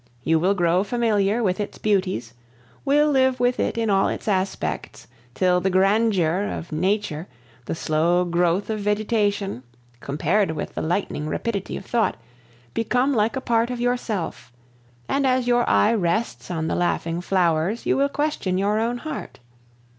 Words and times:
You 0.23 0.39
will 0.39 0.55
grow 0.55 0.83
familiar 0.83 1.43
with 1.43 1.59
its 1.59 1.77
beauties, 1.77 2.33
will 2.85 3.11
live 3.11 3.39
with 3.39 3.59
it 3.59 3.77
in 3.77 3.87
all 3.91 4.07
its 4.07 4.27
aspects, 4.27 5.05
till 5.35 5.61
the 5.61 5.69
grandeur 5.69 6.41
of 6.51 6.71
nature, 6.71 7.27
the 7.65 7.75
slow 7.75 8.25
growth 8.25 8.71
of 8.71 8.79
vegetation, 8.79 9.61
compared 9.99 10.49
with 10.49 10.73
the 10.73 10.81
lightning 10.81 11.27
rapidity 11.29 11.77
of 11.77 11.85
thought, 11.85 12.17
become 12.73 13.13
like 13.13 13.35
a 13.35 13.41
part 13.41 13.69
of 13.69 13.79
yourself; 13.79 14.51
and 15.07 15.27
as 15.27 15.45
your 15.45 15.69
eye 15.69 15.93
rests 15.93 16.49
on 16.49 16.67
the 16.67 16.73
laughing 16.73 17.21
flowers, 17.21 17.85
you 17.85 17.95
will 17.95 18.09
question 18.09 18.57
your 18.57 18.79
own 18.79 18.97
heart. 18.97 19.37